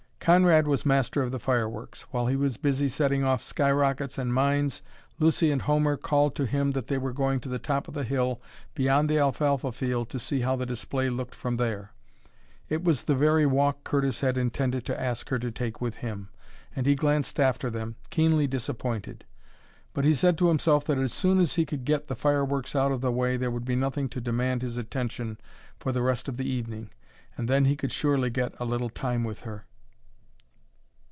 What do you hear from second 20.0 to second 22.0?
he said to himself that as soon as he could